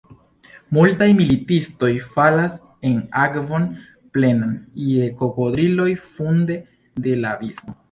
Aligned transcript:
Multaj 0.77 1.09
militistoj 1.19 1.89
falas 2.15 2.55
en 2.91 2.97
akvon 3.25 3.69
plenan 4.17 4.57
je 4.89 5.13
krokodiloj 5.23 5.89
funde 6.09 6.61
de 7.07 7.17
la 7.23 7.39
abismo. 7.39 7.79